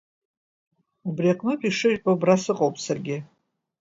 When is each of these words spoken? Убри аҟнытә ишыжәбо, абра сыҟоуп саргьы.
Убри 1.07 1.27
аҟнытә 1.33 1.65
ишыжәбо, 1.69 2.11
абра 2.13 2.35
сыҟоуп 2.43 2.75
саргьы. 2.83 3.17